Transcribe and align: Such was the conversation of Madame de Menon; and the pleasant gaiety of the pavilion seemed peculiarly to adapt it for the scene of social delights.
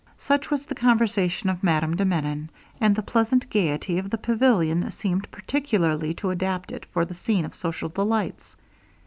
Such 0.17 0.49
was 0.49 0.65
the 0.65 0.73
conversation 0.73 1.47
of 1.47 1.61
Madame 1.63 1.95
de 1.95 2.03
Menon; 2.05 2.49
and 2.79 2.95
the 2.95 3.03
pleasant 3.03 3.47
gaiety 3.51 3.99
of 3.99 4.09
the 4.09 4.17
pavilion 4.17 4.89
seemed 4.89 5.29
peculiarly 5.29 6.11
to 6.15 6.31
adapt 6.31 6.71
it 6.71 6.85
for 6.87 7.05
the 7.05 7.13
scene 7.13 7.45
of 7.45 7.53
social 7.53 7.87
delights. 7.89 8.55